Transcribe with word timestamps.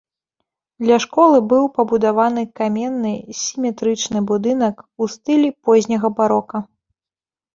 Для 0.83 0.95
школы 1.03 1.37
быў 1.51 1.65
пабудаваны 1.75 2.43
каменны 2.59 3.11
сіметрычны 3.41 4.19
будынак 4.31 4.75
у 5.03 5.09
стылі 5.17 5.49
позняга 5.69 6.07
барока. 6.21 6.57